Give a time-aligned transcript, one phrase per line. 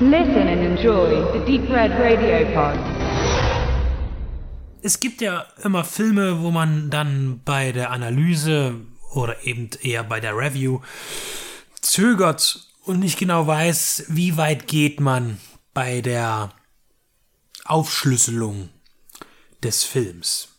[0.00, 2.76] Listen and enjoy the Deep Red Radio Pod.
[4.82, 8.74] Es gibt ja immer Filme, wo man dann bei der Analyse
[9.12, 10.80] oder eben eher bei der Review
[11.80, 15.38] zögert und nicht genau weiß, wie weit geht man
[15.74, 16.50] bei der
[17.64, 18.70] Aufschlüsselung
[19.62, 20.53] des Films.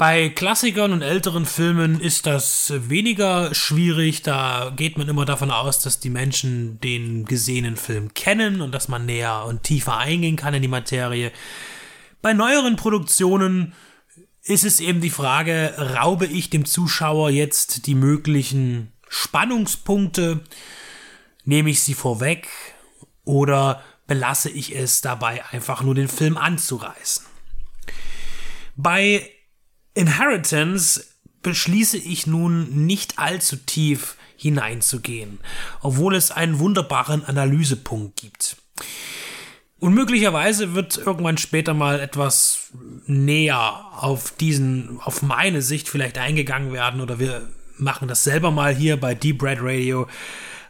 [0.00, 4.22] Bei Klassikern und älteren Filmen ist das weniger schwierig.
[4.22, 8.88] Da geht man immer davon aus, dass die Menschen den gesehenen Film kennen und dass
[8.88, 11.32] man näher und tiefer eingehen kann in die Materie.
[12.22, 13.74] Bei neueren Produktionen
[14.42, 20.40] ist es eben die Frage, raube ich dem Zuschauer jetzt die möglichen Spannungspunkte,
[21.44, 22.48] nehme ich sie vorweg
[23.26, 27.26] oder belasse ich es dabei einfach nur den Film anzureißen.
[28.76, 29.30] Bei
[29.94, 31.04] Inheritance
[31.42, 35.38] beschließe ich nun nicht allzu tief hineinzugehen,
[35.80, 38.56] obwohl es einen wunderbaren Analysepunkt gibt.
[39.78, 42.70] Und möglicherweise wird irgendwann später mal etwas
[43.06, 48.74] näher auf diesen, auf meine Sicht vielleicht eingegangen werden oder wir machen das selber mal
[48.74, 50.06] hier bei Deep Red Radio.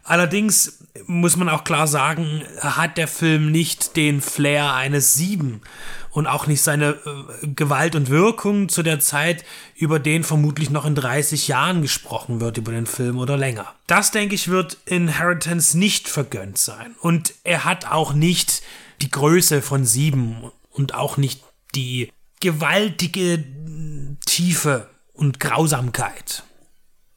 [0.03, 5.61] Allerdings muss man auch klar sagen, hat der Film nicht den Flair eines Sieben
[6.09, 6.97] und auch nicht seine
[7.43, 12.41] äh, Gewalt und Wirkung zu der Zeit, über den vermutlich noch in 30 Jahren gesprochen
[12.41, 13.73] wird, über den Film oder länger.
[13.87, 16.95] Das, denke ich, wird Inheritance nicht vergönnt sein.
[16.99, 18.61] Und er hat auch nicht
[19.01, 21.43] die Größe von Sieben und auch nicht
[21.73, 23.43] die gewaltige
[24.25, 26.43] Tiefe und Grausamkeit.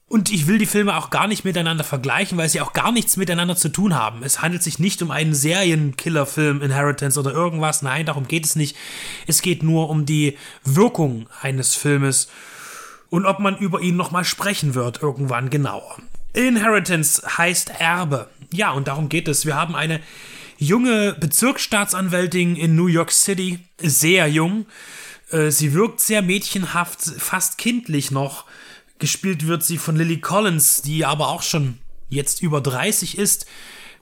[0.07, 3.17] Und ich will die Filme auch gar nicht miteinander vergleichen, weil sie auch gar nichts
[3.17, 4.23] miteinander zu tun haben.
[4.23, 7.83] Es handelt sich nicht um einen Serienkiller-Film Inheritance oder irgendwas.
[7.83, 8.77] Nein, darum geht es nicht.
[9.27, 12.29] Es geht nur um die Wirkung eines Filmes
[13.09, 15.97] und ob man über ihn nochmal sprechen wird irgendwann genauer.
[16.35, 18.29] Inheritance heißt Erbe.
[18.53, 19.47] Ja, und darum geht es.
[19.47, 20.01] Wir haben eine
[20.59, 24.67] junge Bezirksstaatsanwältin in New York City, sehr jung.
[25.31, 28.45] Äh, sie wirkt sehr mädchenhaft, fast kindlich noch
[28.99, 31.79] Gespielt wird sie von Lily Collins, die aber auch schon
[32.09, 33.47] jetzt über 30 ist.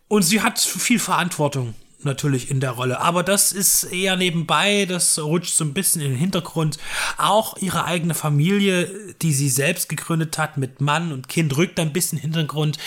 [0.09, 3.01] Und sie hat viel Verantwortung natürlich in der Rolle.
[3.01, 6.79] Aber das ist eher nebenbei, das rutscht so ein bisschen in den Hintergrund.
[7.19, 11.93] Auch ihre eigene Familie, die sie selbst gegründet hat mit Mann und Kind, rückt ein
[11.93, 12.79] bisschen in den Hintergrund.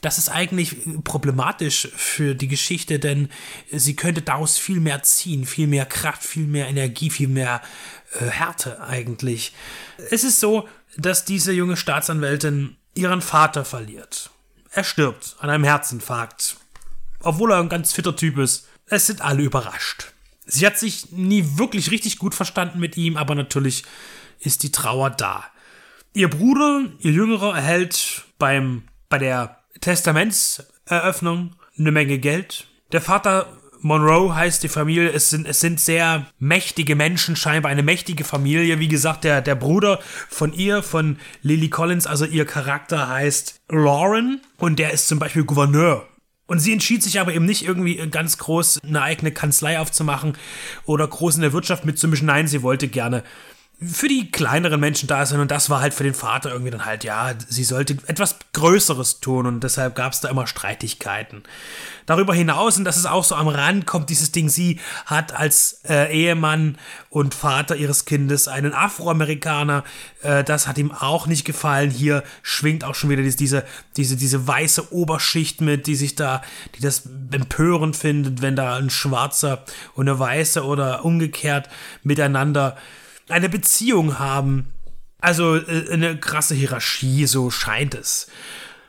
[0.00, 3.28] Das ist eigentlich problematisch für die Geschichte, denn
[3.70, 7.62] sie könnte daraus viel mehr ziehen, viel mehr Kraft, viel mehr Energie, viel mehr
[8.20, 9.52] äh, Härte eigentlich.
[10.10, 14.30] Es ist so, dass diese junge Staatsanwältin ihren Vater verliert.
[14.70, 16.56] Er stirbt an einem Herzinfarkt.
[17.22, 18.68] Obwohl er ein ganz fitter Typ ist.
[18.86, 20.12] Es sind alle überrascht.
[20.44, 23.84] Sie hat sich nie wirklich richtig gut verstanden mit ihm, aber natürlich
[24.40, 25.44] ist die Trauer da.
[26.14, 32.66] Ihr Bruder, ihr Jüngerer, erhält beim, bei der Testamentseröffnung eine Menge Geld.
[32.92, 33.46] Der Vater
[33.82, 35.10] Monroe heißt die Familie.
[35.10, 38.78] Es sind, es sind sehr mächtige Menschen, scheinbar eine mächtige Familie.
[38.78, 44.40] Wie gesagt, der, der Bruder von ihr, von Lily Collins, also ihr Charakter heißt Lauren
[44.58, 46.06] und der ist zum Beispiel Gouverneur.
[46.46, 50.36] Und sie entschied sich aber eben nicht irgendwie ganz groß eine eigene Kanzlei aufzumachen
[50.84, 52.26] oder groß in der Wirtschaft mitzumischen.
[52.26, 53.22] Nein, sie wollte gerne
[53.84, 56.84] für die kleineren Menschen da sein und das war halt für den Vater irgendwie dann
[56.84, 61.42] halt, ja, sie sollte etwas Größeres tun und deshalb gab es da immer Streitigkeiten.
[62.06, 65.80] Darüber hinaus, und das ist auch so am Rand, kommt dieses Ding, sie hat als
[65.88, 66.76] äh, Ehemann
[67.10, 69.84] und Vater ihres Kindes einen Afroamerikaner,
[70.22, 71.90] äh, das hat ihm auch nicht gefallen.
[71.90, 73.64] Hier schwingt auch schon wieder diese,
[73.96, 76.42] diese, diese weiße Oberschicht mit, die sich da,
[76.76, 81.68] die das empörend findet, wenn da ein Schwarzer und eine Weiße oder umgekehrt
[82.02, 82.76] miteinander
[83.28, 84.68] eine Beziehung haben.
[85.18, 88.28] Also äh, eine krasse Hierarchie, so scheint es.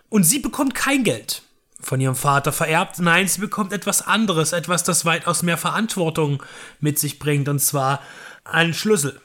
[0.10, 1.44] Und sie bekommt kein Geld
[1.80, 3.00] von ihrem Vater vererbt.
[3.00, 6.42] Nein, sie bekommt etwas anderes, etwas, das weitaus mehr Verantwortung
[6.80, 8.02] mit sich bringt, und zwar
[8.46, 9.20] einen Schlüssel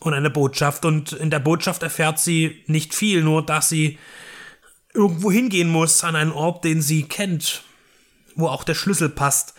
[0.00, 0.84] und eine Botschaft.
[0.84, 3.98] Und in der Botschaft erfährt sie nicht viel, nur dass sie
[4.94, 7.62] irgendwo hingehen muss, an einen Ort, den sie kennt,
[8.34, 9.54] wo auch der Schlüssel passt.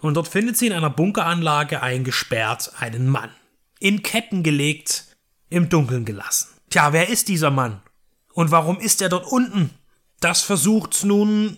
[0.00, 3.30] Und dort findet sie in einer Bunkeranlage eingesperrt einen Mann
[3.80, 5.06] in Ketten gelegt,
[5.50, 6.48] im Dunkeln gelassen.
[6.70, 7.80] Tja, wer ist dieser Mann?
[8.34, 9.70] Und warum ist er dort unten?
[10.20, 11.56] Das versucht nun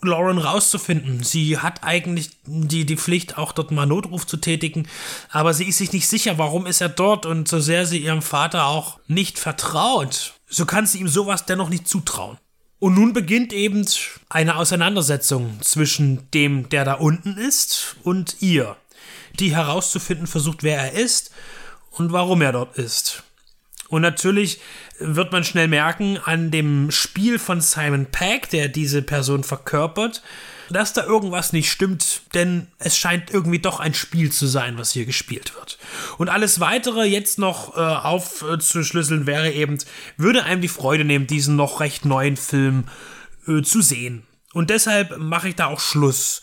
[0.00, 1.22] Lauren rauszufinden.
[1.22, 4.88] Sie hat eigentlich die, die Pflicht, auch dort mal Notruf zu tätigen,
[5.30, 8.22] aber sie ist sich nicht sicher, warum ist er dort und so sehr sie ihrem
[8.22, 12.38] Vater auch nicht vertraut, so kann sie ihm sowas dennoch nicht zutrauen.
[12.78, 13.86] Und nun beginnt eben
[14.28, 18.76] eine Auseinandersetzung zwischen dem, der da unten ist, und ihr,
[19.38, 21.30] die herauszufinden versucht, wer er ist
[21.92, 23.22] und warum er dort ist.
[23.88, 24.60] Und natürlich
[24.98, 30.22] wird man schnell merken an dem Spiel von Simon Pegg, der diese Person verkörpert,
[30.70, 34.92] dass da irgendwas nicht stimmt, denn es scheint irgendwie doch ein Spiel zu sein, was
[34.92, 35.78] hier gespielt wird.
[36.16, 39.76] Und alles weitere jetzt noch äh, aufzuschlüsseln wäre eben,
[40.16, 42.84] würde einem die Freude nehmen, diesen noch recht neuen Film
[43.46, 44.22] äh, zu sehen.
[44.54, 46.42] Und deshalb mache ich da auch Schluss.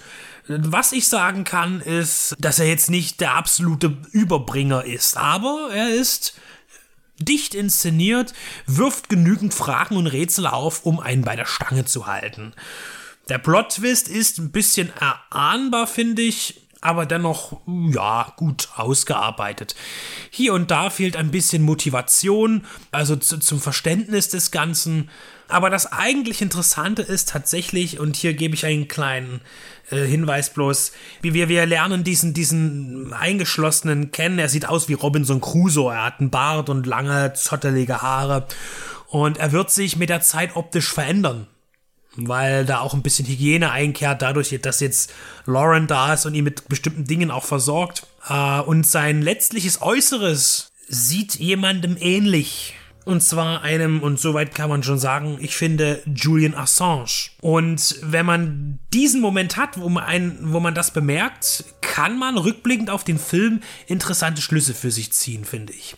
[0.52, 5.90] Was ich sagen kann, ist, dass er jetzt nicht der absolute Überbringer ist, aber er
[5.94, 6.34] ist
[7.20, 8.34] dicht inszeniert,
[8.66, 12.54] wirft genügend Fragen und Rätsel auf, um einen bei der Stange zu halten.
[13.28, 19.76] Der Plot-Twist ist ein bisschen erahnbar, finde ich, aber dennoch, ja, gut ausgearbeitet.
[20.30, 25.10] Hier und da fehlt ein bisschen Motivation, also zu, zum Verständnis des Ganzen.
[25.50, 29.42] Aber das eigentlich Interessante ist tatsächlich, und hier gebe ich einen kleinen
[29.90, 34.40] äh, Hinweis bloß, wie wir, wir lernen diesen, diesen Eingeschlossenen kennen.
[34.40, 35.94] Er sieht aus wie Robinson Crusoe.
[35.94, 38.48] Er hat einen Bart und lange, zottelige Haare.
[39.08, 41.48] Und er wird sich mit der Zeit optisch verändern
[42.28, 45.14] weil da auch ein bisschen Hygiene einkehrt, dadurch, dass jetzt
[45.46, 48.08] Lauren da ist und ihn mit bestimmten Dingen auch versorgt.
[48.28, 52.76] Äh, und sein letztliches Äußeres sieht jemandem ähnlich.
[53.06, 57.32] Und zwar einem, und soweit kann man schon sagen, ich finde Julian Assange.
[57.42, 62.38] Und wenn man diesen Moment hat, wo man, ein, wo man das bemerkt, kann man
[62.38, 65.96] rückblickend auf den Film interessante Schlüsse für sich ziehen, finde ich.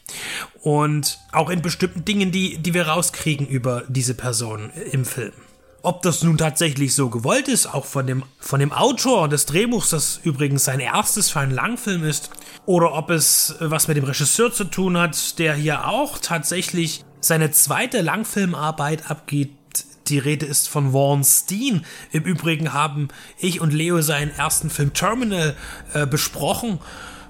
[0.61, 5.33] Und auch in bestimmten Dingen, die, die wir rauskriegen über diese Person im Film.
[5.83, 9.89] Ob das nun tatsächlich so gewollt ist, auch von dem, von dem Autor des Drehbuchs,
[9.89, 12.29] das übrigens sein erstes für einen Langfilm ist,
[12.67, 17.49] oder ob es was mit dem Regisseur zu tun hat, der hier auch tatsächlich seine
[17.51, 19.85] zweite Langfilmarbeit abgibt.
[20.07, 21.83] Die Rede ist von Warren Steen.
[22.11, 23.07] Im Übrigen haben
[23.39, 25.55] ich und Leo seinen ersten Film Terminal
[25.93, 26.79] äh, besprochen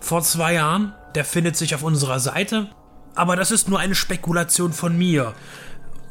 [0.02, 0.94] vor zwei Jahren.
[1.16, 2.70] Der findet sich auf unserer Seite.
[3.14, 5.34] Aber das ist nur eine Spekulation von mir.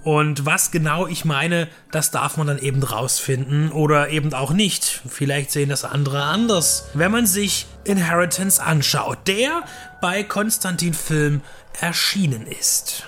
[0.02, 5.02] Und was genau ich meine, das darf man dann eben rausfinden oder eben auch nicht.
[5.06, 6.86] Vielleicht sehen das andere anders.
[6.94, 9.62] Wenn man sich Inheritance anschaut, der
[10.00, 11.42] bei Konstantin Film
[11.80, 13.04] erschienen ist.